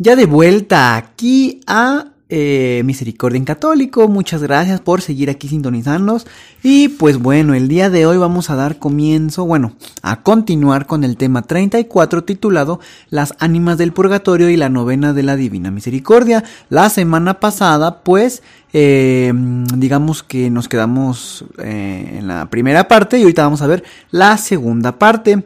Ya 0.00 0.14
de 0.14 0.26
vuelta 0.26 0.94
aquí 0.94 1.60
a 1.66 2.12
eh, 2.28 2.82
Misericordia 2.84 3.36
en 3.36 3.44
Católico, 3.44 4.06
muchas 4.06 4.40
gracias 4.40 4.80
por 4.80 5.00
seguir 5.00 5.28
aquí 5.28 5.48
sintonizándonos. 5.48 6.24
Y 6.62 6.86
pues 6.86 7.18
bueno, 7.18 7.52
el 7.54 7.66
día 7.66 7.90
de 7.90 8.06
hoy 8.06 8.16
vamos 8.16 8.48
a 8.48 8.54
dar 8.54 8.78
comienzo, 8.78 9.44
bueno, 9.44 9.72
a 10.02 10.22
continuar 10.22 10.86
con 10.86 11.02
el 11.02 11.16
tema 11.16 11.42
34 11.42 12.22
titulado 12.22 12.78
Las 13.10 13.34
ánimas 13.40 13.76
del 13.76 13.92
purgatorio 13.92 14.48
y 14.50 14.56
la 14.56 14.68
novena 14.68 15.12
de 15.12 15.24
la 15.24 15.34
Divina 15.34 15.72
Misericordia. 15.72 16.44
La 16.68 16.90
semana 16.90 17.40
pasada, 17.40 18.04
pues, 18.04 18.44
eh, 18.72 19.32
digamos 19.74 20.22
que 20.22 20.48
nos 20.48 20.68
quedamos 20.68 21.44
eh, 21.58 22.18
en 22.18 22.28
la 22.28 22.48
primera 22.50 22.86
parte 22.86 23.18
y 23.18 23.22
ahorita 23.22 23.42
vamos 23.42 23.62
a 23.62 23.66
ver 23.66 23.82
la 24.12 24.36
segunda 24.36 24.96
parte. 24.96 25.42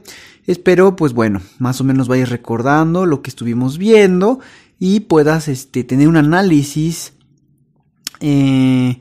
Espero, 0.47 0.97
pues 0.97 1.13
bueno, 1.13 1.41
más 1.59 1.81
o 1.81 1.85
menos 1.85 2.09
vayas 2.09 2.31
recordando 2.31 3.07
lo 3.07 3.23
que 3.23 3.31
estuvimos 3.31 3.79
viendo 3.79 4.41
y 4.79 5.01
puedas 5.01 5.49
este, 5.49 5.85
tener 5.85 6.09
un 6.09 6.17
análisis, 6.17 7.15
eh, 8.21 8.99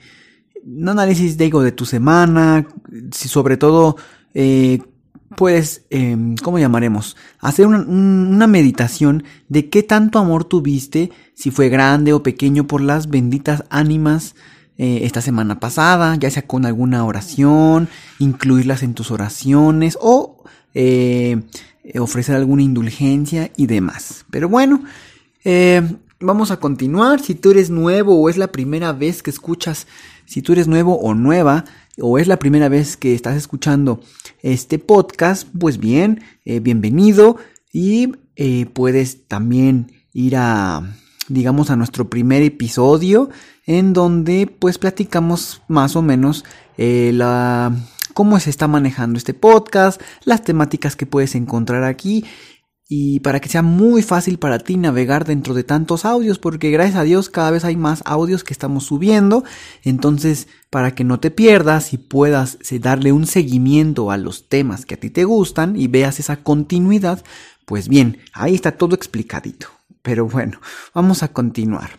un 0.64 0.90
análisis, 0.90 1.38
digo, 1.38 1.64
de 1.64 1.72
tu 1.72 1.86
semana, 1.86 2.68
si 3.12 3.28
sobre 3.28 3.58
todo 3.58 3.98
eh, 4.34 4.82
puedes, 5.36 5.86
eh, 5.90 6.16
¿cómo 6.44 6.60
llamaremos? 6.60 7.18
Hacer 7.40 7.66
una, 7.66 7.80
una, 7.80 8.48
meditación 8.48 9.24
de 9.50 9.70
qué 9.70 9.82
tanto 9.82 10.20
amor 10.20 10.46
tuviste, 10.46 11.12
si 11.34 11.50
fue 11.50 11.70
grande 11.70 12.14
o 12.14 12.22
pequeño, 12.22 12.68
por 12.68 12.82
las 12.82 13.10
benditas 13.10 13.64
ánimas 13.70 14.36
eh, 14.84 15.06
esta 15.06 15.22
semana 15.22 15.60
pasada, 15.60 16.16
ya 16.16 16.32
sea 16.32 16.48
con 16.48 16.66
alguna 16.66 17.06
oración, 17.06 17.88
incluirlas 18.18 18.82
en 18.82 18.96
tus 18.96 19.12
oraciones 19.12 19.96
o 20.02 20.44
eh, 20.74 21.42
ofrecer 22.00 22.36
alguna 22.36 22.64
indulgencia 22.64 23.52
y 23.58 23.68
demás. 23.68 24.26
Pero 24.30 24.48
bueno, 24.50 24.84
eh, 25.44 25.82
vamos 26.20 26.52
a 26.52 26.60
continuar. 26.60 27.20
Si 27.20 27.36
tú 27.36 27.52
eres 27.52 27.70
nuevo 27.70 28.20
o 28.20 28.30
es 28.30 28.38
la 28.38 28.52
primera 28.52 28.94
vez 28.94 29.24
que 29.24 29.30
escuchas, 29.30 29.88
si 30.26 30.42
tú 30.42 30.54
eres 30.54 30.68
nuevo 30.68 31.00
o 31.00 31.14
nueva, 31.14 31.66
o 32.00 32.18
es 32.18 32.28
la 32.28 32.40
primera 32.40 32.70
vez 32.70 32.96
que 32.98 33.14
estás 33.14 33.36
escuchando 33.36 34.00
este 34.42 34.80
podcast, 34.80 35.48
pues 35.60 35.78
bien, 35.78 36.24
eh, 36.46 36.60
bienvenido 36.60 37.38
y 37.74 38.14
puedes 38.74 39.28
también 39.28 39.92
ir 40.14 40.36
a, 40.36 40.96
digamos, 41.28 41.70
a 41.70 41.76
nuestro 41.76 42.10
primer 42.10 42.42
episodio 42.42 43.30
en 43.68 43.94
donde 43.94 44.48
pues 44.48 44.80
platicamos 44.80 45.62
más 45.68 45.96
o 45.96 46.02
menos 46.02 46.44
la 46.78 47.72
cómo 48.14 48.40
se 48.40 48.50
está 48.50 48.68
manejando 48.68 49.18
este 49.18 49.34
podcast, 49.34 50.02
las 50.24 50.44
temáticas 50.44 50.96
que 50.96 51.06
puedes 51.06 51.36
encontrar 51.36 51.84
aquí 51.84 52.26
y 52.94 53.22
para 53.22 53.40
que 53.40 53.48
sea 53.48 53.62
muy 53.62 54.02
fácil 54.04 54.38
para 54.38 54.60
ti 54.60 54.76
navegar 54.76 55.24
dentro 55.24 55.54
de 55.54 55.64
tantos 55.64 56.04
audios, 56.04 56.40
porque 56.40 56.72
gracias 56.72 56.98
a 56.98 57.04
Dios 57.04 57.30
cada 57.30 57.50
vez 57.50 57.64
hay 57.64 57.78
más 57.78 58.02
audios 58.04 58.44
que 58.44 58.52
estamos 58.52 58.84
subiendo, 58.84 59.46
entonces 59.84 60.50
para 60.70 60.94
que 60.94 61.06
no 61.06 61.18
te 61.18 61.32
pierdas 61.32 61.94
y 61.94 61.98
puedas 61.98 62.58
eh, 62.70 62.80
darle 62.80 63.14
un 63.14 63.28
seguimiento 63.28 64.12
a 64.12 64.18
los 64.18 64.50
temas 64.50 64.86
que 64.86 64.96
a 64.96 65.00
ti 65.00 65.10
te 65.10 65.24
gustan 65.24 65.78
y 65.78 65.88
veas 65.88 66.20
esa 66.20 66.44
continuidad, 66.44 67.24
pues 67.66 67.88
bien, 67.88 68.18
ahí 68.34 68.56
está 68.56 68.74
todo 68.74 68.94
explicadito. 68.94 69.68
Pero 70.02 70.28
bueno, 70.28 70.60
vamos 70.94 71.24
a 71.24 71.30
continuar. 71.30 71.92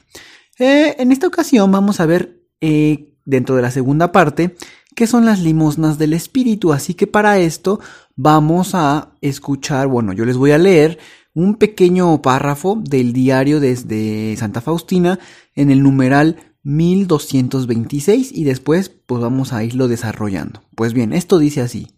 Eh, 0.58 0.96
en 0.98 1.10
esta 1.10 1.26
ocasión 1.26 1.72
vamos 1.72 2.00
a 2.00 2.06
ver 2.06 2.42
eh, 2.60 3.14
dentro 3.24 3.56
de 3.56 3.62
la 3.62 3.70
segunda 3.70 4.12
parte 4.12 4.56
qué 4.94 5.06
son 5.06 5.24
las 5.24 5.40
limosnas 5.40 5.98
del 5.98 6.12
espíritu, 6.12 6.72
así 6.72 6.94
que 6.94 7.06
para 7.06 7.38
esto 7.38 7.80
vamos 8.16 8.74
a 8.74 9.12
escuchar, 9.20 9.86
bueno, 9.86 10.12
yo 10.12 10.24
les 10.24 10.36
voy 10.36 10.52
a 10.52 10.58
leer 10.58 10.98
un 11.34 11.56
pequeño 11.56 12.20
párrafo 12.22 12.80
del 12.82 13.12
diario 13.12 13.60
desde 13.60 14.36
Santa 14.36 14.60
Faustina 14.60 15.18
en 15.54 15.70
el 15.70 15.82
numeral 15.82 16.36
1226 16.64 18.32
y 18.32 18.44
después 18.44 18.90
pues 18.90 19.20
vamos 19.20 19.52
a 19.52 19.64
irlo 19.64 19.88
desarrollando. 19.88 20.62
Pues 20.74 20.92
bien, 20.92 21.12
esto 21.12 21.38
dice 21.38 21.60
así. 21.60 21.88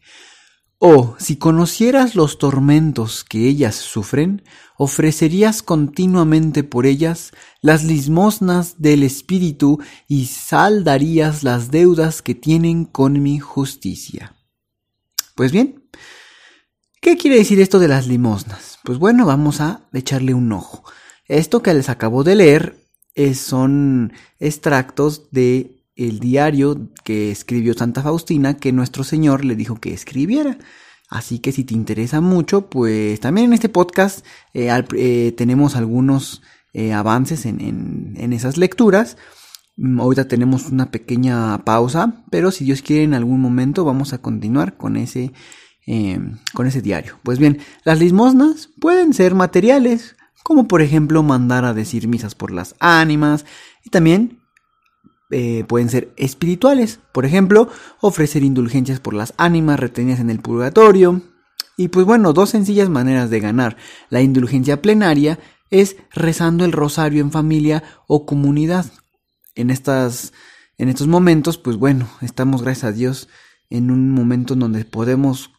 Oh, 0.86 1.16
si 1.18 1.36
conocieras 1.36 2.14
los 2.14 2.36
tormentos 2.36 3.24
que 3.24 3.48
ellas 3.48 3.74
sufren, 3.74 4.42
ofrecerías 4.76 5.62
continuamente 5.62 6.62
por 6.62 6.84
ellas 6.84 7.32
las 7.62 7.84
limosnas 7.84 8.82
del 8.82 9.02
Espíritu 9.02 9.80
y 10.08 10.26
saldarías 10.26 11.42
las 11.42 11.70
deudas 11.70 12.20
que 12.20 12.34
tienen 12.34 12.84
con 12.84 13.22
mi 13.22 13.38
justicia. 13.38 14.36
Pues 15.34 15.52
bien, 15.52 15.88
¿Qué 17.00 17.16
quiere 17.16 17.38
decir 17.38 17.60
esto 17.60 17.78
de 17.78 17.88
las 17.88 18.06
limosnas? 18.06 18.78
Pues 18.84 18.98
bueno, 18.98 19.24
vamos 19.24 19.62
a 19.62 19.88
echarle 19.94 20.34
un 20.34 20.52
ojo. 20.52 20.84
Esto 21.28 21.62
que 21.62 21.72
les 21.72 21.88
acabo 21.88 22.24
de 22.24 22.34
leer 22.34 22.76
es, 23.14 23.38
son 23.38 24.12
extractos 24.38 25.30
de 25.30 25.83
el 25.96 26.18
diario 26.18 26.88
que 27.04 27.30
escribió 27.30 27.74
Santa 27.74 28.02
Faustina 28.02 28.54
que 28.54 28.72
nuestro 28.72 29.04
Señor 29.04 29.44
le 29.44 29.56
dijo 29.56 29.76
que 29.76 29.92
escribiera. 29.92 30.58
Así 31.08 31.38
que 31.38 31.52
si 31.52 31.64
te 31.64 31.74
interesa 31.74 32.20
mucho, 32.20 32.68
pues 32.68 33.20
también 33.20 33.48
en 33.48 33.52
este 33.52 33.68
podcast 33.68 34.24
eh, 34.52 34.70
eh, 34.96 35.32
tenemos 35.36 35.76
algunos 35.76 36.42
eh, 36.72 36.92
avances 36.92 37.46
en, 37.46 38.14
en 38.16 38.32
esas 38.32 38.56
lecturas. 38.56 39.16
Mm, 39.76 40.00
ahorita 40.00 40.26
tenemos 40.26 40.70
una 40.70 40.90
pequeña 40.90 41.64
pausa, 41.64 42.24
pero 42.30 42.50
si 42.50 42.64
Dios 42.64 42.82
quiere 42.82 43.04
en 43.04 43.14
algún 43.14 43.40
momento 43.40 43.84
vamos 43.84 44.12
a 44.12 44.18
continuar 44.18 44.76
con 44.76 44.96
ese 44.96 45.32
con 46.54 46.66
ese 46.66 46.80
diario. 46.80 47.18
Pues 47.22 47.38
bien, 47.38 47.58
las 47.84 47.98
limosnas 47.98 48.70
pueden 48.80 49.12
ser 49.12 49.34
materiales, 49.34 50.16
como 50.42 50.66
por 50.66 50.80
ejemplo 50.80 51.22
mandar 51.22 51.66
a 51.66 51.74
decir 51.74 52.08
misas 52.08 52.34
por 52.34 52.52
las 52.52 52.74
ánimas, 52.80 53.44
y 53.84 53.90
también 53.90 54.38
eh, 55.30 55.64
pueden 55.66 55.88
ser 55.88 56.12
espirituales, 56.16 57.00
por 57.12 57.24
ejemplo, 57.24 57.68
ofrecer 58.00 58.42
indulgencias 58.42 59.00
por 59.00 59.14
las 59.14 59.34
ánimas 59.36 59.80
retenidas 59.80 60.20
en 60.20 60.30
el 60.30 60.40
purgatorio. 60.40 61.22
Y 61.76 61.88
pues 61.88 62.06
bueno, 62.06 62.32
dos 62.32 62.50
sencillas 62.50 62.88
maneras 62.88 63.30
de 63.30 63.40
ganar 63.40 63.76
la 64.10 64.22
indulgencia 64.22 64.80
plenaria 64.80 65.38
es 65.70 65.96
rezando 66.12 66.64
el 66.64 66.72
rosario 66.72 67.20
en 67.20 67.32
familia 67.32 67.82
o 68.06 68.26
comunidad. 68.26 68.86
En 69.56 69.70
estas 69.70 70.32
en 70.76 70.88
estos 70.88 71.06
momentos, 71.06 71.56
pues 71.58 71.76
bueno, 71.76 72.08
estamos 72.20 72.62
gracias 72.62 72.84
a 72.84 72.92
Dios 72.92 73.28
en 73.70 73.90
un 73.90 74.10
momento 74.10 74.54
en 74.54 74.60
donde 74.60 74.84
podemos 74.84 75.52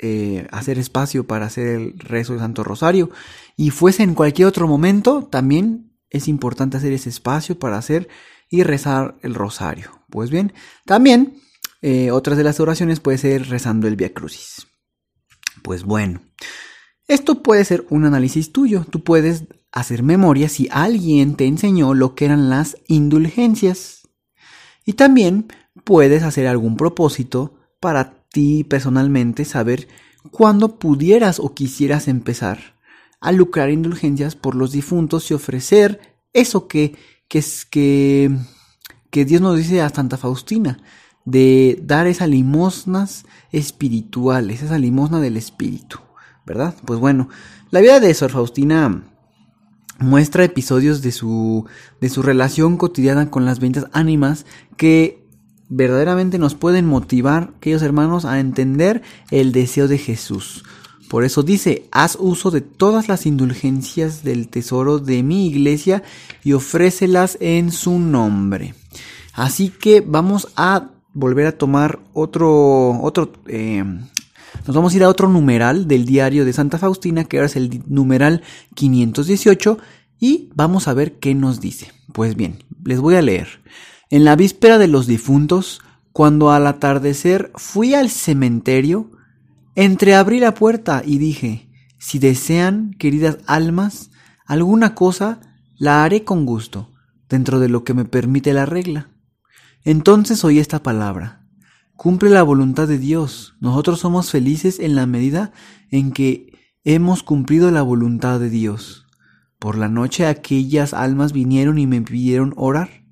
eh, 0.00 0.46
hacer 0.50 0.78
espacio 0.78 1.26
para 1.26 1.46
hacer 1.46 1.68
el 1.68 1.98
rezo 1.98 2.32
del 2.32 2.40
Santo 2.40 2.64
Rosario 2.64 3.10
y 3.56 3.70
fuese 3.70 4.02
en 4.02 4.14
cualquier 4.14 4.48
otro 4.48 4.68
momento, 4.68 5.26
también 5.30 5.92
es 6.10 6.28
importante 6.28 6.76
hacer 6.76 6.92
ese 6.92 7.08
espacio 7.08 7.58
para 7.58 7.78
hacer 7.78 8.08
y 8.48 8.62
rezar 8.62 9.16
el 9.22 9.34
rosario. 9.34 9.90
Pues 10.10 10.30
bien, 10.30 10.52
también 10.84 11.40
eh, 11.82 12.10
otras 12.10 12.38
de 12.38 12.44
las 12.44 12.60
oraciones 12.60 13.00
puede 13.00 13.18
ser 13.18 13.48
rezando 13.48 13.88
el 13.88 13.96
Via 13.96 14.12
Crucis. 14.12 14.66
Pues 15.62 15.84
bueno, 15.84 16.20
esto 17.08 17.42
puede 17.42 17.64
ser 17.64 17.86
un 17.90 18.04
análisis 18.04 18.52
tuyo. 18.52 18.84
Tú 18.88 19.02
puedes 19.02 19.44
hacer 19.72 20.02
memoria 20.02 20.48
si 20.48 20.68
alguien 20.70 21.36
te 21.36 21.46
enseñó 21.46 21.94
lo 21.94 22.14
que 22.14 22.24
eran 22.24 22.50
las 22.50 22.76
indulgencias. 22.86 24.08
Y 24.84 24.94
también 24.94 25.48
puedes 25.84 26.22
hacer 26.22 26.46
algún 26.46 26.76
propósito 26.76 27.58
para 27.80 28.26
personalmente 28.68 29.44
saber 29.44 29.88
cuándo 30.30 30.78
pudieras 30.78 31.40
o 31.40 31.54
quisieras 31.54 32.08
empezar 32.08 32.76
a 33.20 33.32
lucrar 33.32 33.70
indulgencias 33.70 34.36
por 34.36 34.54
los 34.54 34.72
difuntos 34.72 35.30
y 35.30 35.34
ofrecer 35.34 36.18
eso 36.32 36.68
que, 36.68 36.96
que, 37.28 37.38
es, 37.38 37.64
que, 37.66 38.30
que 39.10 39.24
Dios 39.24 39.40
nos 39.40 39.56
dice 39.56 39.82
a 39.82 39.88
Santa 39.88 40.16
Faustina, 40.16 40.78
de 41.24 41.80
dar 41.82 42.06
esas 42.06 42.28
limosnas 42.28 43.26
espirituales, 43.52 44.62
esa 44.62 44.78
limosna 44.78 45.20
del 45.20 45.36
espíritu, 45.36 45.98
¿verdad? 46.46 46.74
Pues 46.84 47.00
bueno, 47.00 47.28
la 47.70 47.80
vida 47.80 47.98
de 48.00 48.14
Sor 48.14 48.30
Faustina 48.30 49.02
muestra 49.98 50.44
episodios 50.44 51.02
de 51.02 51.12
su, 51.12 51.66
de 52.00 52.08
su 52.08 52.22
relación 52.22 52.76
cotidiana 52.76 53.30
con 53.30 53.44
las 53.44 53.58
ventas 53.58 53.86
ánimas 53.92 54.46
que 54.76 55.26
verdaderamente 55.68 56.38
nos 56.38 56.54
pueden 56.54 56.86
motivar, 56.86 57.54
aquellos 57.56 57.82
hermanos, 57.82 58.24
a 58.24 58.38
entender 58.38 59.02
el 59.30 59.52
deseo 59.52 59.88
de 59.88 59.98
Jesús. 59.98 60.64
Por 61.08 61.24
eso 61.24 61.42
dice, 61.42 61.86
haz 61.92 62.16
uso 62.18 62.50
de 62.50 62.60
todas 62.60 63.08
las 63.08 63.26
indulgencias 63.26 64.24
del 64.24 64.48
tesoro 64.48 64.98
de 64.98 65.22
mi 65.22 65.46
iglesia 65.46 66.02
y 66.42 66.52
ofrécelas 66.52 67.38
en 67.40 67.70
su 67.70 67.98
nombre. 67.98 68.74
Así 69.32 69.68
que 69.68 70.00
vamos 70.00 70.48
a 70.56 70.90
volver 71.12 71.46
a 71.46 71.58
tomar 71.58 72.00
otro, 72.12 73.00
otro, 73.00 73.32
eh, 73.46 73.84
nos 74.66 74.76
vamos 74.76 74.92
a 74.92 74.96
ir 74.96 75.04
a 75.04 75.08
otro 75.08 75.28
numeral 75.28 75.86
del 75.86 76.04
diario 76.04 76.44
de 76.44 76.52
Santa 76.52 76.78
Faustina, 76.78 77.24
que 77.24 77.36
ahora 77.36 77.46
es 77.46 77.56
el 77.56 77.82
numeral 77.86 78.42
518, 78.74 79.78
y 80.18 80.50
vamos 80.54 80.88
a 80.88 80.94
ver 80.94 81.18
qué 81.18 81.34
nos 81.34 81.60
dice. 81.60 81.92
Pues 82.12 82.36
bien, 82.36 82.64
les 82.84 83.00
voy 83.00 83.14
a 83.14 83.22
leer. 83.22 83.48
En 84.10 84.24
la 84.24 84.36
víspera 84.36 84.78
de 84.78 84.88
los 84.88 85.06
difuntos, 85.06 85.80
cuando 86.12 86.50
al 86.50 86.66
atardecer 86.66 87.52
fui 87.56 87.94
al 87.94 88.10
cementerio, 88.10 89.10
entreabrí 89.76 90.40
la 90.40 90.54
puerta 90.54 91.02
y 91.04 91.18
dije, 91.18 91.70
si 91.98 92.18
desean, 92.18 92.92
queridas 92.98 93.38
almas, 93.46 94.10
alguna 94.46 94.94
cosa, 94.94 95.40
la 95.76 96.02
haré 96.02 96.24
con 96.24 96.46
gusto, 96.46 96.92
dentro 97.28 97.60
de 97.60 97.68
lo 97.68 97.84
que 97.84 97.94
me 97.94 98.04
permite 98.04 98.52
la 98.52 98.66
regla. 98.66 99.10
Entonces 99.84 100.42
oí 100.44 100.58
esta 100.58 100.82
palabra. 100.82 101.46
Cumple 101.94 102.30
la 102.30 102.42
voluntad 102.42 102.88
de 102.88 102.98
Dios. 102.98 103.54
Nosotros 103.60 104.00
somos 104.00 104.30
felices 104.30 104.80
en 104.80 104.96
la 104.96 105.06
medida 105.06 105.52
en 105.90 106.12
que 106.12 106.52
hemos 106.84 107.22
cumplido 107.22 107.70
la 107.70 107.82
voluntad 107.82 108.40
de 108.40 108.50
Dios. 108.50 109.06
Por 109.58 109.78
la 109.78 109.88
noche 109.88 110.26
aquellas 110.26 110.92
almas 110.92 111.32
vinieron 111.32 111.78
y 111.78 111.86
me 111.86 112.02
pidieron 112.02 112.52
orar. 112.56 113.04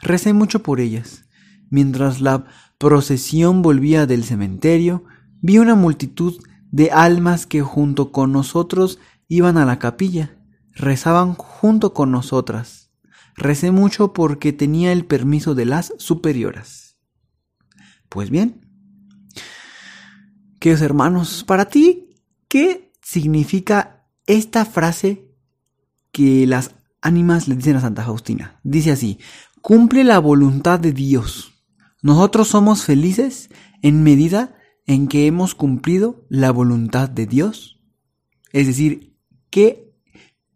Recé 0.00 0.32
mucho 0.32 0.62
por 0.62 0.80
ellas. 0.80 1.24
Mientras 1.68 2.20
la 2.20 2.46
procesión 2.78 3.62
volvía 3.62 4.06
del 4.06 4.24
cementerio, 4.24 5.04
vi 5.40 5.58
una 5.58 5.74
multitud 5.74 6.42
de 6.70 6.90
almas 6.90 7.46
que 7.46 7.62
junto 7.62 8.12
con 8.12 8.32
nosotros 8.32 8.98
iban 9.28 9.56
a 9.56 9.64
la 9.64 9.78
capilla, 9.78 10.36
rezaban 10.72 11.34
junto 11.34 11.92
con 11.94 12.10
nosotras. 12.10 12.90
Recé 13.36 13.70
mucho 13.70 14.12
porque 14.12 14.52
tenía 14.52 14.92
el 14.92 15.04
permiso 15.04 15.54
de 15.54 15.64
las 15.64 15.94
superioras. 15.98 16.96
Pues 18.08 18.30
bien, 18.30 18.66
queridos 20.58 20.82
hermanos, 20.82 21.44
para 21.44 21.66
ti, 21.66 22.10
¿qué 22.48 22.92
significa 23.02 24.06
esta 24.26 24.64
frase 24.64 25.32
que 26.12 26.46
las 26.46 26.74
ánimas 27.00 27.48
le 27.48 27.56
dicen 27.56 27.76
a 27.76 27.80
Santa 27.80 28.04
Faustina? 28.04 28.60
Dice 28.62 28.90
así, 28.90 29.18
cumple 29.62 30.04
la 30.04 30.18
voluntad 30.18 30.80
de 30.80 30.92
Dios. 30.92 31.52
Nosotros 32.02 32.48
somos 32.48 32.84
felices 32.84 33.50
en 33.82 34.02
medida 34.02 34.59
en 34.90 35.06
que 35.06 35.28
hemos 35.28 35.54
cumplido 35.54 36.26
la 36.28 36.50
voluntad 36.50 37.08
de 37.08 37.24
Dios. 37.24 37.78
Es 38.52 38.66
decir, 38.66 39.14
¿qué 39.48 39.94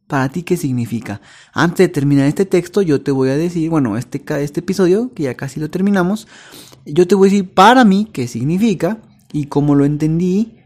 para 0.08 0.28
ti 0.28 0.42
qué 0.42 0.56
significa? 0.56 1.20
Antes 1.52 1.86
de 1.86 1.88
terminar 1.88 2.26
este 2.26 2.44
texto, 2.44 2.82
yo 2.82 3.00
te 3.00 3.12
voy 3.12 3.28
a 3.28 3.36
decir, 3.36 3.70
bueno, 3.70 3.96
este, 3.96 4.24
este 4.42 4.58
episodio, 4.58 5.14
que 5.14 5.22
ya 5.22 5.36
casi 5.36 5.60
lo 5.60 5.70
terminamos, 5.70 6.26
yo 6.84 7.06
te 7.06 7.14
voy 7.14 7.28
a 7.28 7.30
decir 7.30 7.54
para 7.54 7.84
mí 7.84 8.08
qué 8.12 8.26
significa 8.26 8.98
y 9.32 9.46
cómo 9.46 9.76
lo 9.76 9.84
entendí. 9.84 10.58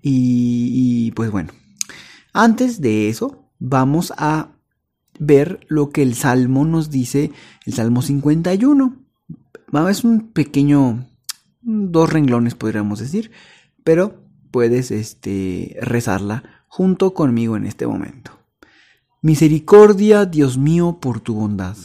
Y, 0.00 0.70
y 0.72 1.10
pues 1.10 1.30
bueno, 1.30 1.52
antes 2.32 2.80
de 2.80 3.10
eso, 3.10 3.50
vamos 3.58 4.14
a 4.16 4.52
ver 5.18 5.60
lo 5.68 5.90
que 5.90 6.00
el 6.00 6.14
Salmo 6.14 6.64
nos 6.64 6.88
dice, 6.88 7.32
el 7.66 7.74
Salmo 7.74 8.00
51. 8.00 8.96
Es 9.90 10.04
un 10.04 10.32
pequeño, 10.32 11.06
dos 11.62 12.12
renglones 12.12 12.54
podríamos 12.54 12.98
decir, 12.98 13.30
pero 13.84 14.24
puedes 14.50 14.90
este, 14.90 15.76
rezarla 15.80 16.64
junto 16.68 17.14
conmigo 17.14 17.56
en 17.56 17.66
este 17.66 17.86
momento. 17.86 18.38
Misericordia, 19.22 20.24
Dios 20.24 20.56
mío, 20.56 20.98
por 21.00 21.20
tu 21.20 21.34
bondad, 21.34 21.76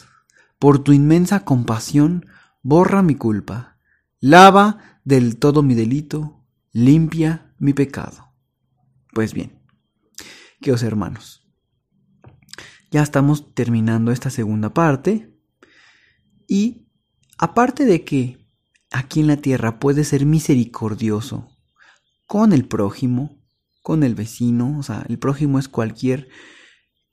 por 0.60 0.80
tu 0.80 0.94
inmensa 0.94 1.44
compasión, 1.44 2.28
borra 2.62 3.02
mi 3.02 3.16
culpa, 3.16 3.78
lava 4.20 5.00
del 5.04 5.38
todo 5.38 5.62
mi 5.62 5.76
delito, 5.76 6.46
limpia 6.72 7.54
mi 7.58 7.74
pecado. 7.74 8.32
Pues 9.14 9.34
bien, 9.34 9.60
queridos 10.60 10.84
hermanos, 10.84 11.46
ya 12.92 13.02
estamos 13.02 13.54
terminando 13.54 14.12
esta 14.12 14.30
segunda 14.30 14.74
parte. 14.74 15.30
Y 16.48 16.88
aparte 17.38 17.86
de 17.86 18.06
que 18.06 18.45
aquí 18.92 19.20
en 19.20 19.28
la 19.28 19.38
tierra 19.38 19.80
puede 19.80 20.04
ser 20.04 20.26
misericordioso 20.26 21.50
con 22.26 22.54
el 22.54 22.68
prójimo, 22.68 23.42
con 23.82 24.04
el 24.04 24.16
vecino, 24.16 24.78
o 24.80 24.84
sea, 24.84 25.06
el 25.08 25.20
prójimo 25.20 25.60
es 25.60 25.68
cualquier 25.68 26.28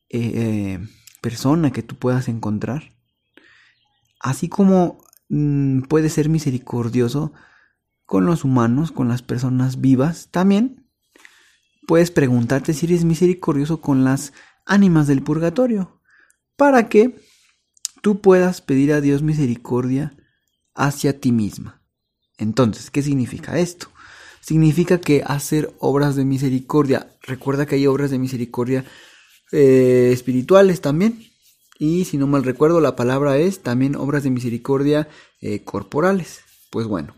eh, 0.09 0.33
eh, 0.35 0.89
persona 1.21 1.73
que 1.73 1.83
tú 1.83 1.97
puedas 1.97 2.29
encontrar. 2.29 2.95
Así 4.21 4.49
como 4.49 4.99
mm, 5.29 5.83
puede 5.83 6.09
ser 6.09 6.29
misericordioso 6.29 7.33
con 8.07 8.27
los 8.27 8.45
humanos, 8.45 8.93
con 8.93 9.09
las 9.09 9.23
personas 9.23 9.81
vivas, 9.81 10.29
también 10.31 10.87
puedes 11.87 12.11
preguntarte 12.11 12.75
si 12.75 12.87
eres 12.87 13.05
misericordioso 13.05 13.81
con 13.81 14.05
las 14.05 14.33
ánimas 14.65 15.07
del 15.07 15.23
purgatorio, 15.23 16.01
para 16.57 16.89
que 16.89 17.17
tú 18.03 18.21
puedas 18.21 18.61
pedir 18.61 18.93
a 18.93 19.01
Dios 19.01 19.23
misericordia 19.23 20.15
hacia 20.75 21.21
ti 21.21 21.33
misma. 21.33 21.83
Entonces, 22.39 22.91
¿qué 22.91 23.03
significa 23.03 23.59
esto? 23.59 23.89
Significa 24.41 25.01
que 25.01 25.23
hacer 25.25 25.73
obras 25.79 26.17
de 26.17 26.25
misericordia, 26.25 27.17
recuerda 27.23 27.67
que 27.67 27.77
hay 27.77 27.87
obras 27.87 28.11
de 28.11 28.19
misericordia 28.19 28.85
eh, 29.53 30.11
espirituales 30.13 30.81
también, 30.81 31.25
y 31.79 32.05
si 32.05 32.17
no 32.17 32.27
mal 32.27 32.45
recuerdo, 32.45 32.81
la 32.81 32.97
palabra 32.97 33.39
es 33.39 33.61
también 33.61 33.97
obras 33.97 34.23
de 34.23 34.31
misericordia 34.31 35.09
eh, 35.41 35.65
corporales. 35.65 36.41
Pues 36.71 36.87
bueno, 36.87 37.15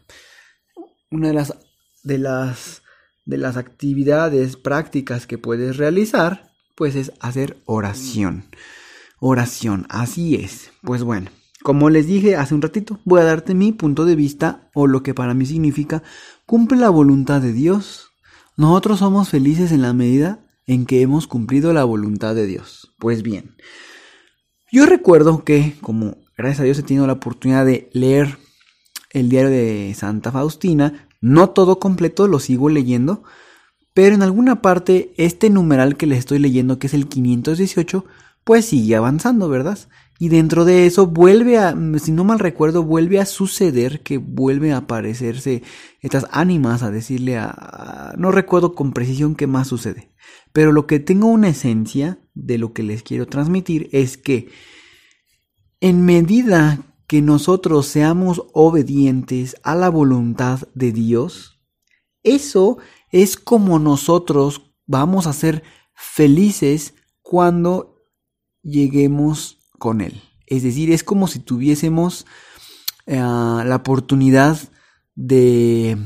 una 1.11 1.29
de 1.29 1.35
las, 1.35 1.55
de 2.03 2.19
las, 2.19 2.83
de 3.25 3.37
las 3.37 3.57
actividades 3.57 4.57
prácticas 4.57 5.27
que 5.27 5.39
puedes 5.39 5.77
realizar 5.77 6.51
pues 6.75 6.97
es 6.97 7.13
hacer 7.21 7.59
oración. 7.67 8.47
Oración, 9.21 9.87
así 9.89 10.35
es. 10.35 10.71
Pues 10.83 11.03
bueno, 11.03 11.31
como 11.65 11.89
les 11.89 12.07
dije 12.07 12.37
hace 12.37 12.55
un 12.55 12.61
ratito, 12.61 13.01
voy 13.07 13.23
a 13.23 13.25
darte 13.25 13.55
mi 13.55 13.73
punto 13.73 14.05
de 14.05 14.17
vista 14.17 14.69
o 14.75 14.87
lo 14.87 15.03
que 15.03 15.15
para 15.15 15.33
mí 15.33 15.47
significa 15.47 16.03
cumple 16.45 16.77
la 16.77 16.91
voluntad 16.91 17.41
de 17.41 17.55
Dios. 17.55 18.11
Nosotros 18.59 18.99
somos 18.99 19.31
felices 19.31 19.73
en 19.73 19.81
la 19.81 19.95
medida 19.95 20.45
en 20.67 20.85
que 20.85 21.01
hemos 21.01 21.27
cumplido 21.27 21.73
la 21.73 21.85
voluntad 21.85 22.35
de 22.35 22.45
Dios. 22.45 22.95
Pues 22.99 23.23
bien, 23.23 23.57
yo 24.71 24.85
recuerdo 24.85 25.43
que, 25.43 25.75
como 25.81 26.19
gracias 26.37 26.61
a 26.61 26.65
Dios 26.65 26.79
he 26.79 26.83
tenido 26.83 27.07
la 27.07 27.15
oportunidad 27.15 27.65
de 27.65 27.89
leer 27.95 28.37
el 29.13 29.31
diario 29.31 29.49
de 29.49 29.95
Santa 29.97 30.33
Faustina, 30.33 31.09
no 31.23 31.49
todo 31.49 31.79
completo, 31.79 32.29
lo 32.29 32.41
sigo 32.41 32.69
leyendo, 32.69 33.23
pero 33.95 34.15
en 34.15 34.23
alguna 34.23 34.61
parte 34.61 35.15
este 35.17 35.49
numeral 35.49 35.97
que 35.97 36.07
les 36.07 36.19
estoy 36.19 36.41
leyendo, 36.41 36.79
que 36.79 36.89
es 36.89 36.93
el 36.93 37.09
518, 37.09 38.05
pues 38.45 38.67
sigue 38.67 38.97
avanzando, 38.97 39.49
¿verdad? 39.49 39.79
Y 40.19 40.29
dentro 40.29 40.65
de 40.65 40.87
eso 40.87 41.07
vuelve 41.07 41.59
a, 41.59 41.75
si 41.99 42.13
no 42.13 42.25
mal 42.25 42.39
recuerdo, 42.39 42.85
vuelve 42.85 43.19
a 43.19 43.27
suceder 43.27 44.03
que 44.03 44.19
vuelve 44.19 44.73
a 44.73 44.79
aparecerse 44.79 45.63
estas 46.01 46.27
ánimas 46.31 46.83
a 46.83 46.91
decirle 46.91 47.37
a, 47.37 48.15
no 48.17 48.31
recuerdo 48.31 48.75
con 48.75 48.93
precisión 48.93 49.35
qué 49.35 49.47
más 49.47 49.69
sucede. 49.69 50.13
Pero 50.53 50.71
lo 50.71 50.87
que 50.87 51.01
tengo 51.01 51.27
una 51.27 51.49
esencia 51.49 52.21
de 52.35 52.59
lo 52.59 52.73
que 52.73 52.85
les 52.85 53.03
quiero 53.03 53.27
transmitir 53.27 53.89
es 53.93 54.17
que 54.17 54.51
en 55.81 56.05
medida 56.05 56.79
que 57.09 57.21
nosotros 57.21 57.87
seamos 57.87 58.43
obedientes 58.53 59.57
a 59.65 59.75
la 59.75 59.89
voluntad 59.89 60.61
de 60.75 60.93
Dios, 60.93 61.61
eso 62.23 62.79
es 63.11 63.37
como 63.37 63.79
nosotros 63.79 64.75
vamos 64.87 65.27
a 65.27 65.33
ser 65.33 65.65
felices 65.95 66.95
cuando 67.21 68.07
lleguemos 68.63 69.64
con 69.79 70.01
Él. 70.01 70.23
Es 70.47 70.63
decir, 70.63 70.91
es 70.93 71.05
como 71.05 71.27
si 71.29 71.39
tuviésemos 71.39 72.27
eh, 73.07 73.17
la 73.17 73.77
oportunidad 73.77 74.59
de, 75.15 75.97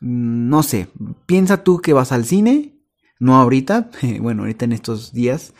mm, 0.00 0.48
no 0.48 0.62
sé, 0.62 0.88
piensa 1.26 1.64
tú 1.64 1.78
que 1.80 1.92
vas 1.92 2.12
al 2.12 2.24
cine, 2.24 2.78
no 3.18 3.36
ahorita, 3.36 3.90
bueno, 4.20 4.42
ahorita 4.42 4.64
en 4.64 4.72
estos 4.72 5.12
días 5.12 5.54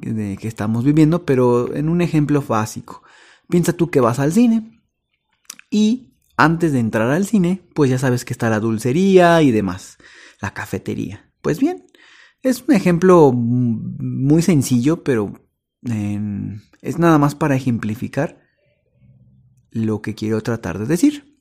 que 0.00 0.48
estamos 0.48 0.84
viviendo, 0.84 1.24
pero 1.26 1.74
en 1.74 1.88
un 1.88 2.00
ejemplo 2.00 2.42
básico. 2.42 3.02
Piensa 3.48 3.72
tú 3.72 3.90
que 3.90 4.00
vas 4.00 4.18
al 4.18 4.32
cine 4.32 4.80
y 5.68 6.14
antes 6.36 6.72
de 6.72 6.78
entrar 6.78 7.10
al 7.10 7.26
cine, 7.26 7.62
pues 7.74 7.90
ya 7.90 7.98
sabes 7.98 8.24
que 8.24 8.32
está 8.32 8.48
la 8.48 8.60
dulcería 8.60 9.42
y 9.42 9.50
demás, 9.50 9.98
la 10.40 10.54
cafetería. 10.54 11.30
Pues 11.42 11.58
bien, 11.58 11.84
es 12.42 12.64
un 12.66 12.74
ejemplo 12.74 13.32
muy 13.32 14.40
sencillo, 14.42 15.02
pero 15.02 15.34
es 15.82 16.98
nada 16.98 17.18
más 17.18 17.34
para 17.34 17.56
ejemplificar 17.56 18.40
lo 19.70 20.02
que 20.02 20.14
quiero 20.14 20.42
tratar 20.42 20.78
de 20.78 20.86
decir. 20.86 21.38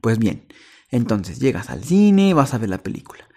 Pues 0.00 0.18
bien, 0.18 0.46
entonces 0.90 1.40
llegas 1.40 1.70
al 1.70 1.82
cine, 1.82 2.34
vas 2.34 2.54
a 2.54 2.58
ver 2.58 2.68
la 2.68 2.82
película. 2.82 3.28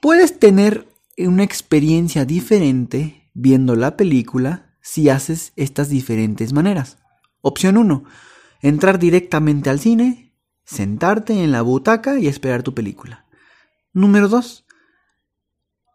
puedes 0.00 0.38
tener 0.38 0.88
una 1.18 1.42
experiencia 1.42 2.24
diferente 2.24 3.30
viendo 3.34 3.74
la 3.74 3.96
película 3.96 4.76
si 4.82 5.08
haces 5.08 5.52
estas 5.56 5.88
diferentes 5.88 6.52
maneras. 6.52 6.98
Opción 7.40 7.76
1. 7.76 8.04
Entrar 8.60 8.98
directamente 8.98 9.70
al 9.70 9.80
cine, 9.80 10.32
sentarte 10.64 11.42
en 11.42 11.50
la 11.50 11.62
butaca 11.62 12.18
y 12.18 12.28
esperar 12.28 12.62
tu 12.62 12.74
película. 12.74 13.26
Número 13.92 14.28
2. 14.28 14.64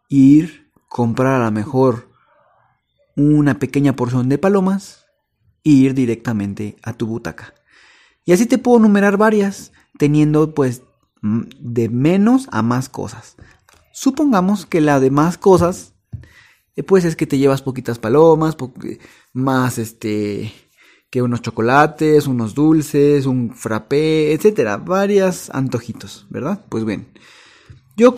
Ir, 0.10 0.72
comprar 0.90 1.42
a 1.42 1.46
lo 1.46 1.51
mejor 1.51 2.11
una 3.15 3.60
pequeña 3.60 3.96
porción 3.96 4.30
de 4.30 4.38
palomas 4.38 5.06
e 5.63 5.72
ir 5.72 5.94
directamente 5.94 6.77
a 6.84 6.94
tu 6.94 7.08
butaca. 7.08 7.53
Y 8.25 8.34
así 8.34 8.46
te 8.46 8.58
puedo 8.58 8.80
numerar 8.80 9.18
varias, 9.18 9.72
teniendo 9.98 10.53
pues 10.53 10.84
de 11.22 11.89
menos 11.89 12.48
a 12.51 12.62
más 12.62 12.89
cosas. 12.89 13.36
Supongamos 13.94 14.65
que 14.65 14.82
la 14.82 15.00
de 15.00 15.12
más 15.12 15.38
cosas, 15.38 15.94
eh, 16.75 16.84
pues 16.84 17.06
es 17.06 17.15
que 17.15 17.27
te 17.27 17.38
llevas 17.38 17.62
poquitas 17.62 18.00
palomas, 18.00 18.56
más 19.34 19.77
este, 19.77 20.51
que 21.10 21.22
unos 21.22 21.41
chocolates, 21.41 22.25
unos 22.25 22.56
dulces, 22.56 23.25
un 23.25 23.53
frappé, 23.53 24.34
etcétera, 24.34 24.77
varias 24.77 25.50
antojitos, 25.53 26.25
¿verdad? 26.30 26.65
Pues 26.70 26.86
bien, 26.86 27.08
yo 27.98 28.15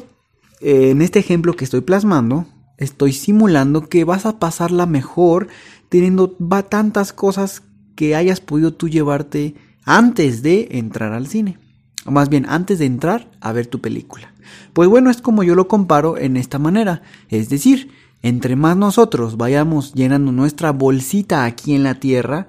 eh, 0.61 0.91
en 0.91 1.01
este 1.01 1.19
ejemplo 1.19 1.55
que 1.55 1.65
estoy 1.65 1.81
plasmando, 1.81 2.45
estoy 2.83 3.13
simulando 3.13 3.89
que 3.89 4.03
vas 4.03 4.25
a 4.25 4.39
pasarla 4.39 4.85
mejor 4.85 5.47
teniendo 5.89 6.35
tantas 6.69 7.13
cosas 7.13 7.63
que 7.95 8.15
hayas 8.15 8.39
podido 8.39 8.73
tú 8.73 8.89
llevarte 8.89 9.55
antes 9.85 10.41
de 10.41 10.69
entrar 10.71 11.13
al 11.13 11.27
cine. 11.27 11.59
O 12.05 12.11
más 12.11 12.29
bien, 12.29 12.45
antes 12.49 12.79
de 12.79 12.85
entrar 12.85 13.31
a 13.39 13.51
ver 13.51 13.67
tu 13.67 13.79
película. 13.79 14.33
Pues 14.73 14.89
bueno, 14.89 15.09
es 15.09 15.21
como 15.21 15.43
yo 15.43 15.55
lo 15.55 15.67
comparo 15.67 16.17
en 16.17 16.37
esta 16.37 16.59
manera. 16.59 17.01
Es 17.29 17.49
decir, 17.49 17.91
entre 18.21 18.55
más 18.55 18.75
nosotros 18.75 19.37
vayamos 19.37 19.93
llenando 19.93 20.31
nuestra 20.31 20.71
bolsita 20.71 21.45
aquí 21.45 21.75
en 21.75 21.83
la 21.83 21.95
tierra, 21.95 22.47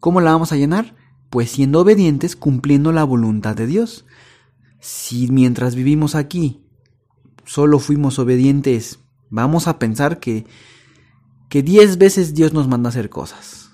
¿cómo 0.00 0.20
la 0.20 0.32
vamos 0.32 0.52
a 0.52 0.56
llenar? 0.56 0.94
Pues 1.28 1.50
siendo 1.50 1.80
obedientes, 1.80 2.34
cumpliendo 2.34 2.92
la 2.92 3.04
voluntad 3.04 3.54
de 3.54 3.66
Dios. 3.66 4.06
Si 4.80 5.28
mientras 5.28 5.74
vivimos 5.74 6.14
aquí 6.14 6.62
solo 7.44 7.78
fuimos 7.80 8.18
obedientes 8.18 9.00
Vamos 9.30 9.68
a 9.68 9.78
pensar 9.78 10.20
que 10.20 10.44
que 11.50 11.62
10 11.64 11.98
veces 11.98 12.32
Dios 12.32 12.54
nos 12.54 12.68
manda 12.68 12.88
a 12.88 12.90
hacer 12.90 13.10
cosas. 13.10 13.72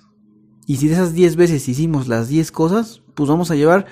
Y 0.67 0.79
si 0.79 0.89
de 0.89 0.95
esas 0.95 1.13
10 1.13 1.37
veces 1.37 1.69
hicimos 1.69 2.09
las 2.09 2.27
10 2.27 2.51
cosas, 2.51 3.03
pues 3.15 3.29
vamos 3.29 3.53
a 3.53 3.55
llevar 3.55 3.87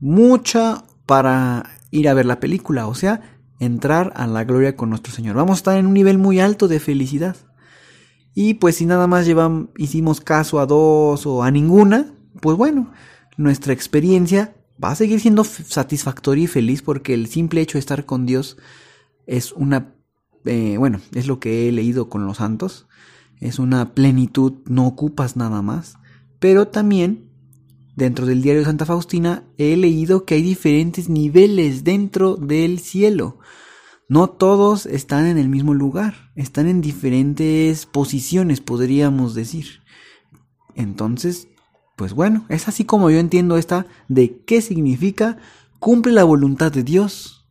mucha 0.00 0.84
para 1.06 1.70
ir 1.90 2.08
a 2.08 2.14
ver 2.14 2.26
la 2.26 2.40
película, 2.40 2.88
o 2.88 2.94
sea, 2.94 3.22
entrar 3.60 4.12
a 4.16 4.26
la 4.26 4.44
gloria 4.44 4.76
con 4.76 4.90
nuestro 4.90 5.12
Señor. 5.12 5.36
Vamos 5.36 5.52
a 5.52 5.60
estar 5.60 5.78
en 5.78 5.86
un 5.86 5.94
nivel 5.94 6.18
muy 6.18 6.40
alto 6.40 6.66
de 6.66 6.80
felicidad. 6.80 7.36
Y 8.34 8.54
pues 8.54 8.76
si 8.76 8.86
nada 8.86 9.06
más 9.06 9.24
llevamos, 9.24 9.68
hicimos 9.76 10.20
caso 10.20 10.58
a 10.58 10.66
dos 10.66 11.24
o 11.24 11.44
a 11.44 11.50
ninguna, 11.52 12.12
pues 12.40 12.56
bueno, 12.56 12.92
nuestra 13.36 13.72
experiencia 13.72 14.56
va 14.82 14.90
a 14.90 14.96
seguir 14.96 15.20
siendo 15.20 15.44
satisfactoria 15.44 16.44
y 16.44 16.48
feliz 16.48 16.82
porque 16.82 17.14
el 17.14 17.28
simple 17.28 17.60
hecho 17.60 17.74
de 17.74 17.80
estar 17.80 18.04
con 18.04 18.26
Dios 18.26 18.56
es 19.26 19.52
una 19.52 19.94
eh, 20.44 20.76
bueno, 20.78 21.00
es 21.14 21.26
lo 21.26 21.40
que 21.40 21.68
he 21.68 21.72
leído 21.72 22.08
con 22.08 22.26
los 22.26 22.38
santos, 22.38 22.86
es 23.40 23.58
una 23.58 23.94
plenitud, 23.94 24.54
no 24.66 24.86
ocupas 24.86 25.36
nada 25.36 25.62
más, 25.62 25.96
pero 26.38 26.68
también 26.68 27.30
dentro 27.96 28.26
del 28.26 28.42
diario 28.42 28.60
de 28.60 28.66
Santa 28.66 28.86
Faustina 28.86 29.44
he 29.58 29.76
leído 29.76 30.24
que 30.24 30.34
hay 30.34 30.42
diferentes 30.42 31.08
niveles 31.08 31.84
dentro 31.84 32.36
del 32.36 32.78
cielo. 32.78 33.38
No 34.08 34.28
todos 34.28 34.86
están 34.86 35.26
en 35.26 35.38
el 35.38 35.48
mismo 35.48 35.74
lugar, 35.74 36.30
están 36.36 36.68
en 36.68 36.80
diferentes 36.80 37.86
posiciones, 37.86 38.60
podríamos 38.60 39.34
decir. 39.34 39.80
Entonces, 40.74 41.48
pues 41.96 42.12
bueno, 42.14 42.44
es 42.48 42.68
así 42.68 42.84
como 42.84 43.10
yo 43.10 43.18
entiendo 43.18 43.56
esta 43.56 43.86
de 44.08 44.42
qué 44.44 44.60
significa 44.60 45.38
cumple 45.78 46.12
la 46.12 46.24
voluntad 46.24 46.72
de 46.72 46.82
Dios. 46.82 47.41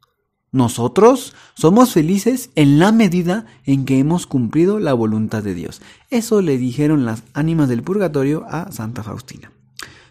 Nosotros 0.52 1.34
somos 1.54 1.94
felices 1.94 2.50
en 2.56 2.78
la 2.78 2.92
medida 2.92 3.46
en 3.66 3.86
que 3.86 4.00
hemos 4.00 4.28
cumplido 4.28 4.80
la 4.80 4.94
voluntad 4.94 5.44
de 5.44 5.54
Dios. 5.54 5.82
Eso 6.10 6.42
le 6.42 6.58
dijeron 6.58 7.06
las 7.06 7.24
ánimas 7.34 7.70
del 7.70 7.84
purgatorio 7.84 8.46
a 8.50 8.70
Santa 8.72 9.02
Faustina. 9.02 9.52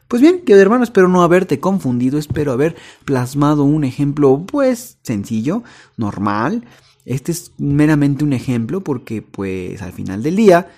Pues 0.08 0.22
bien, 0.22 0.40
querido 0.40 0.62
hermano, 0.62 0.82
espero 0.82 1.08
no 1.08 1.22
haberte 1.22 1.60
confundido, 1.60 2.18
espero 2.18 2.52
haber 2.52 2.74
plasmado 3.04 3.64
un 3.64 3.84
ejemplo, 3.84 4.44
pues, 4.46 4.98
sencillo, 5.02 5.62
normal. 5.96 6.64
Este 7.04 7.32
es 7.32 7.52
meramente 7.58 8.24
un 8.24 8.32
ejemplo 8.32 8.80
porque, 8.80 9.22
pues, 9.22 9.82
al 9.82 9.92
final 9.92 10.22
del 10.22 10.36
día, 10.36 10.70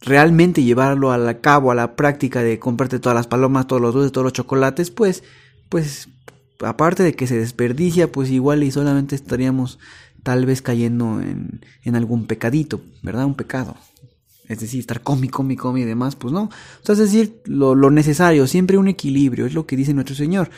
realmente 0.00 0.62
llevarlo 0.62 1.12
a 1.12 1.34
cabo, 1.34 1.70
a 1.70 1.74
la 1.74 1.96
práctica 1.96 2.42
de 2.42 2.58
comprarte 2.58 2.98
todas 2.98 3.16
las 3.16 3.28
palomas, 3.28 3.66
todos 3.66 3.80
los 3.80 3.94
dulces, 3.94 4.12
todos 4.12 4.24
los 4.24 4.32
chocolates, 4.32 4.90
pues, 4.90 5.22
pues 5.68 6.08
aparte 6.64 7.02
de 7.02 7.14
que 7.14 7.26
se 7.26 7.38
desperdicia, 7.38 8.10
pues 8.10 8.30
igual 8.30 8.62
y 8.62 8.70
solamente 8.70 9.14
estaríamos 9.14 9.78
tal 10.22 10.46
vez 10.46 10.62
cayendo 10.62 11.20
en, 11.20 11.64
en 11.82 11.96
algún 11.96 12.26
pecadito, 12.26 12.80
¿verdad? 13.02 13.26
Un 13.26 13.34
pecado. 13.34 13.76
Es 14.48 14.60
decir, 14.60 14.80
estar 14.80 15.02
comi, 15.02 15.28
comi, 15.28 15.56
comi 15.56 15.82
y 15.82 15.84
demás, 15.84 16.16
pues 16.16 16.32
no. 16.32 16.44
O 16.44 16.50
sea, 16.82 16.92
es 16.94 16.98
decir, 16.98 17.40
lo, 17.46 17.74
necesario, 17.90 18.46
siempre 18.46 18.76
un 18.76 18.88
equilibrio, 18.88 19.46
es 19.46 19.54
lo 19.54 19.66
que 19.66 19.76
dice 19.76 19.94
nuestro 19.94 20.14
Señor. 20.14 20.50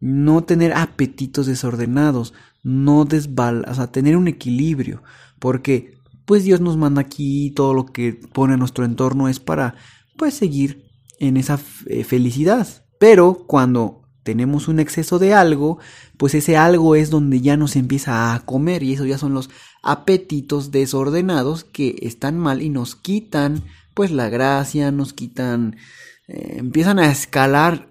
No 0.00 0.42
tener 0.42 0.72
apetitos 0.72 1.46
desordenados, 1.46 2.34
no 2.62 3.04
desbal, 3.04 3.64
o 3.68 3.74
sea, 3.74 3.92
tener 3.92 4.16
un 4.16 4.28
equilibrio, 4.28 5.02
porque 5.38 5.98
pues 6.24 6.44
Dios 6.44 6.60
nos 6.60 6.76
manda 6.76 7.00
aquí 7.00 7.52
todo 7.52 7.74
lo 7.74 7.86
que 7.86 8.12
pone 8.12 8.54
en 8.54 8.58
nuestro 8.58 8.84
entorno 8.84 9.28
es 9.28 9.40
para 9.40 9.76
pues 10.16 10.34
seguir 10.34 10.84
en 11.18 11.36
esa 11.36 11.58
eh, 11.86 12.04
felicidad. 12.04 12.66
Pero 12.98 13.44
cuando 13.46 14.02
tenemos 14.28 14.68
un 14.68 14.78
exceso 14.78 15.18
de 15.18 15.32
algo, 15.32 15.78
pues 16.18 16.34
ese 16.34 16.58
algo 16.58 16.96
es 16.96 17.08
donde 17.08 17.40
ya 17.40 17.56
nos 17.56 17.76
empieza 17.76 18.34
a 18.34 18.40
comer 18.40 18.82
y 18.82 18.92
eso 18.92 19.06
ya 19.06 19.16
son 19.16 19.32
los 19.32 19.48
apetitos 19.82 20.70
desordenados 20.70 21.64
que 21.64 21.96
están 22.02 22.38
mal 22.38 22.60
y 22.60 22.68
nos 22.68 22.94
quitan 22.94 23.64
pues 23.94 24.10
la 24.10 24.28
gracia, 24.28 24.92
nos 24.92 25.14
quitan, 25.14 25.78
eh, 26.26 26.56
empiezan 26.58 26.98
a 26.98 27.10
escalar 27.10 27.88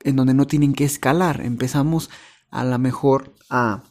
en 0.00 0.16
donde 0.16 0.34
no 0.34 0.46
tienen 0.46 0.74
que 0.74 0.84
escalar, 0.84 1.40
empezamos 1.40 2.10
a 2.50 2.64
lo 2.64 2.78
mejor 2.78 3.32
a, 3.48 3.82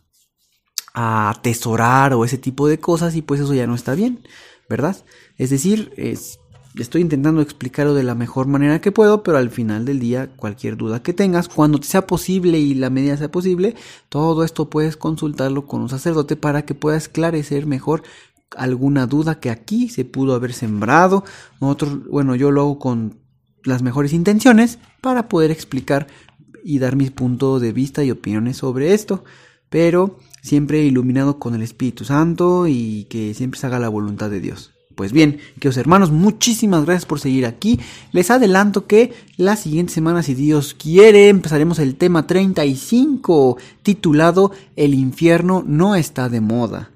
a 0.94 1.32
atesorar 1.32 2.14
o 2.14 2.26
ese 2.26 2.38
tipo 2.38 2.68
de 2.68 2.80
cosas 2.80 3.16
y 3.16 3.24
pues 3.24 3.42
eso 3.42 3.56
ya 3.56 3.66
no 3.66 3.74
está 3.74 3.96
bien, 3.96 4.22
¿verdad? 4.70 5.04
Es 5.36 5.50
decir, 5.50 5.92
es, 5.98 6.38
Estoy 6.80 7.02
intentando 7.02 7.42
explicarlo 7.42 7.94
de 7.94 8.04
la 8.04 8.14
mejor 8.14 8.48
manera 8.48 8.82
que 8.82 8.92
puedo, 8.92 9.24
pero 9.24 9.38
al 9.38 9.50
final 9.50 9.86
del 9.86 10.00
día, 10.00 10.30
cualquier 10.36 10.78
duda 10.78 11.02
que 11.02 11.14
tengas, 11.14 11.50
cuando 11.50 11.80
te 11.80 11.88
sea 11.88 12.06
posible 12.06 12.60
y 12.60 12.76
la 12.76 12.90
medida 12.90 13.18
sea 13.18 13.32
posible, 13.32 13.76
todo 14.10 14.44
esto 14.44 14.70
puedes 14.70 14.96
consultarlo 14.96 15.66
con 15.66 15.82
un 15.82 15.90
sacerdote 15.90 16.36
para 16.36 16.66
que 16.66 16.76
pueda 16.76 16.98
esclarecer 16.98 17.66
mejor 17.66 18.04
alguna 18.56 19.08
duda 19.08 19.40
que 19.40 19.50
aquí 19.50 19.90
se 19.90 20.06
pudo 20.06 20.36
haber 20.36 20.54
sembrado. 20.54 21.24
Nosotros, 21.60 22.08
bueno, 22.10 22.36
yo 22.36 22.52
lo 22.52 22.62
hago 22.62 22.80
con 22.80 23.20
las 23.64 23.82
mejores 23.82 24.14
intenciones 24.14 24.80
para 25.02 25.28
poder 25.30 25.52
explicar 25.52 26.08
y 26.64 26.80
dar 26.80 26.96
mis 26.96 27.12
puntos 27.12 27.62
de 27.62 27.72
vista 27.72 28.04
y 28.04 28.12
opiniones 28.12 28.58
sobre 28.58 28.94
esto, 28.94 29.24
pero 29.70 30.20
siempre 30.42 30.84
iluminado 30.84 31.40
con 31.40 31.56
el 31.56 31.62
Espíritu 31.62 32.06
Santo 32.06 32.68
y 32.68 33.06
que 33.10 33.34
siempre 33.34 33.60
se 33.60 33.68
haga 33.68 33.80
la 33.80 33.90
voluntad 33.90 34.30
de 34.30 34.40
Dios. 34.40 34.77
Pues 34.98 35.12
bien, 35.12 35.38
queridos 35.60 35.78
hermanos, 35.78 36.10
muchísimas 36.10 36.84
gracias 36.84 37.06
por 37.06 37.20
seguir 37.20 37.46
aquí. 37.46 37.80
Les 38.12 38.32
adelanto 38.32 38.88
que 38.88 39.14
la 39.36 39.56
siguiente 39.56 39.94
semana, 39.94 40.24
si 40.24 40.34
Dios 40.34 40.74
quiere, 40.74 41.30
empezaremos 41.30 41.78
el 41.78 41.98
tema 41.98 42.26
35, 42.26 43.60
titulado 43.84 44.54
El 44.76 44.96
infierno 44.96 45.64
no 45.64 45.94
está 45.94 46.30
de 46.30 46.42
moda. 46.42 46.90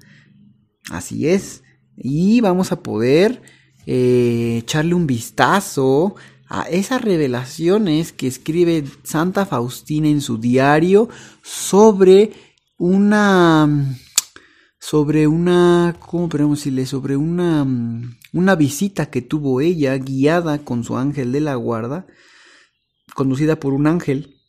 Así 0.90 1.28
es. 1.28 1.62
Y 1.96 2.40
vamos 2.40 2.72
a 2.72 2.82
poder 2.82 3.40
eh, 3.86 4.56
echarle 4.58 4.94
un 4.94 5.06
vistazo 5.06 6.16
a 6.48 6.62
esas 6.62 7.02
revelaciones 7.02 8.12
que 8.12 8.26
escribe 8.26 8.82
Santa 9.04 9.46
Faustina 9.46 10.08
en 10.08 10.22
su 10.22 10.38
diario 10.38 11.08
sobre 11.40 12.32
una 12.78 13.96
sobre 14.82 15.28
una, 15.28 15.96
¿cómo 16.00 16.28
podemos 16.28 16.58
decirle? 16.58 16.86
Sobre 16.86 17.16
una, 17.16 17.64
mm, 17.64 18.16
una 18.32 18.56
visita 18.56 19.10
que 19.10 19.22
tuvo 19.22 19.60
ella 19.60 19.96
guiada 19.96 20.64
con 20.64 20.82
su 20.82 20.96
ángel 20.96 21.30
de 21.30 21.40
la 21.40 21.54
guarda, 21.54 22.08
conducida 23.14 23.60
por 23.60 23.74
un 23.74 23.86
ángel 23.86 24.40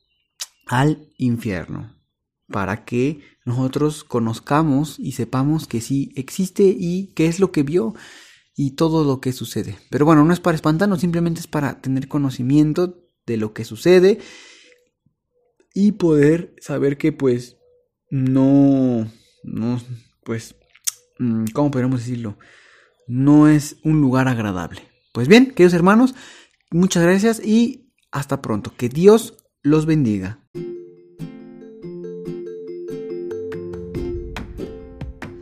al 0.66 1.08
infierno, 1.20 1.96
para 2.48 2.84
que 2.84 3.22
nosotros 3.46 4.04
conozcamos 4.04 4.98
y 4.98 5.12
sepamos 5.12 5.68
que 5.68 5.82
sí 5.82 6.12
existe 6.16 6.64
y 6.64 7.14
qué 7.14 7.28
es 7.28 7.40
lo 7.40 7.52
que 7.52 7.62
vio 7.62 7.94
y 8.56 8.72
todo 8.72 9.04
lo 9.04 9.22
que 9.22 9.34
sucede. 9.34 9.78
Pero 9.92 10.06
bueno, 10.06 10.26
no 10.26 10.34
es 10.34 10.40
para 10.40 10.56
espantarnos, 10.56 11.02
simplemente 11.02 11.42
es 11.42 11.48
para 11.48 11.80
tener 11.80 12.08
conocimiento 12.08 13.06
de 13.28 13.38
lo 13.38 13.54
que 13.54 13.66
sucede 13.66 14.18
y 15.76 15.92
poder 15.92 16.56
saber 16.60 16.98
que 16.98 17.12
pues 17.12 17.58
no, 18.10 19.08
no 19.44 19.80
pues, 20.24 20.56
mm, 21.20 21.46
¿cómo 21.54 21.72
podríamos 21.72 22.00
decirlo? 22.02 22.38
No 23.08 23.48
es 23.48 23.78
un 23.84 24.02
lugar 24.02 24.28
agradable. 24.28 24.82
Pues 25.14 25.28
bien, 25.28 25.48
queridos 25.52 25.74
hermanos, 25.74 26.16
muchas 26.72 27.04
gracias 27.04 27.46
y 27.46 27.92
hasta 28.12 28.42
pronto. 28.42 28.74
Que 28.76 28.90
Dios 28.90 29.38
los 29.62 29.86
bendiga. 29.86 30.40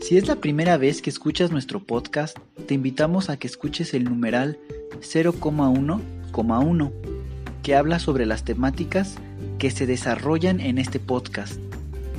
Si 0.01 0.17
es 0.17 0.27
la 0.27 0.35
primera 0.35 0.75
vez 0.75 1.01
que 1.01 1.09
escuchas 1.09 1.51
nuestro 1.51 1.85
podcast, 1.85 2.37
te 2.67 2.73
invitamos 2.73 3.29
a 3.29 3.37
que 3.37 3.47
escuches 3.47 3.93
el 3.93 4.03
numeral 4.03 4.59
0,1,1, 4.99 6.91
que 7.63 7.75
habla 7.75 7.97
sobre 7.99 8.25
las 8.25 8.43
temáticas 8.43 9.15
que 9.57 9.71
se 9.71 9.85
desarrollan 9.85 10.59
en 10.59 10.79
este 10.79 10.99
podcast 10.99 11.61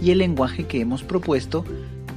y 0.03 0.11
el 0.11 0.19
lenguaje 0.19 0.65
que 0.65 0.81
hemos 0.81 1.03
propuesto 1.03 1.67